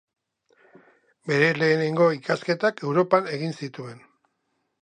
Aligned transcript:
Bere 1.31 1.51
lehenengo 1.59 2.09
ikasketak 2.17 2.85
Europan 2.89 3.33
egin 3.37 3.55
zituen. 3.63 4.05